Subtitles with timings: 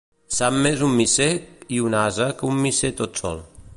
[0.37, 1.27] Sap més un misser
[1.77, 3.45] i un ase que un misser tot sol.